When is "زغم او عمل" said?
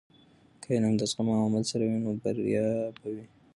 1.11-1.63